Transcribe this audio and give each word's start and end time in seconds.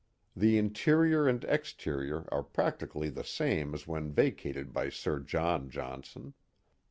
The 0.35 0.57
interior 0.57 1.27
and 1.27 1.43
exterior 1.43 2.27
are 2.31 2.41
practically 2.41 3.09
the 3.09 3.23
same 3.23 3.75
as 3.75 3.85
when 3.85 4.11
vacated 4.11 4.73
by 4.73 4.89
Sir 4.89 5.19
John 5.19 5.69
Johnson. 5.69 6.33